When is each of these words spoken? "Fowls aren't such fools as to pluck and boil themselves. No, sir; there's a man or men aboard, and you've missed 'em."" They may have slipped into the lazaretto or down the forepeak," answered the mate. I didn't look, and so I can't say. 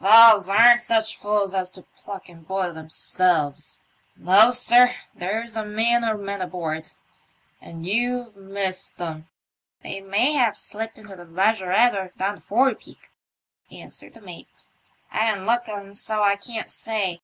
"Fowls 0.00 0.48
aren't 0.48 0.78
such 0.78 1.16
fools 1.16 1.54
as 1.54 1.70
to 1.70 1.82
pluck 1.82 2.28
and 2.28 2.46
boil 2.46 2.72
themselves. 2.72 3.80
No, 4.14 4.52
sir; 4.52 4.94
there's 5.12 5.56
a 5.56 5.64
man 5.64 6.04
or 6.04 6.16
men 6.16 6.40
aboard, 6.40 6.92
and 7.60 7.84
you've 7.84 8.36
missed 8.36 9.00
'em."" 9.00 9.28
They 9.82 10.00
may 10.00 10.34
have 10.34 10.56
slipped 10.56 11.00
into 11.00 11.16
the 11.16 11.24
lazaretto 11.24 11.96
or 12.00 12.08
down 12.16 12.36
the 12.36 12.40
forepeak," 12.40 13.10
answered 13.72 14.14
the 14.14 14.20
mate. 14.20 14.66
I 15.10 15.30
didn't 15.32 15.46
look, 15.46 15.66
and 15.66 15.98
so 15.98 16.22
I 16.22 16.36
can't 16.36 16.70
say. 16.70 17.20